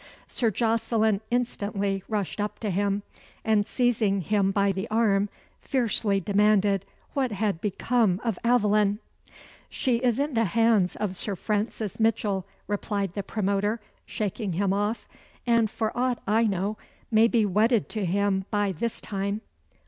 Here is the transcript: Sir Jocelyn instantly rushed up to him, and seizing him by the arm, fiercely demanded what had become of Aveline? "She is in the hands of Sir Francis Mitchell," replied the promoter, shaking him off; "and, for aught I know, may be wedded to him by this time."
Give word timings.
Sir 0.27 0.49
Jocelyn 0.49 1.21
instantly 1.29 2.01
rushed 2.07 2.41
up 2.41 2.57
to 2.61 2.71
him, 2.71 3.03
and 3.45 3.67
seizing 3.67 4.21
him 4.21 4.49
by 4.49 4.71
the 4.71 4.87
arm, 4.89 5.29
fiercely 5.61 6.19
demanded 6.19 6.87
what 7.13 7.31
had 7.31 7.61
become 7.61 8.19
of 8.23 8.39
Aveline? 8.43 8.97
"She 9.69 9.97
is 9.97 10.17
in 10.17 10.33
the 10.33 10.45
hands 10.45 10.95
of 10.95 11.15
Sir 11.15 11.35
Francis 11.35 11.99
Mitchell," 11.99 12.47
replied 12.65 13.13
the 13.13 13.21
promoter, 13.21 13.79
shaking 14.07 14.53
him 14.53 14.73
off; 14.73 15.07
"and, 15.45 15.69
for 15.69 15.95
aught 15.95 16.17
I 16.25 16.47
know, 16.47 16.79
may 17.11 17.27
be 17.27 17.45
wedded 17.45 17.87
to 17.89 18.03
him 18.03 18.45
by 18.49 18.71
this 18.71 19.01
time." 19.01 19.41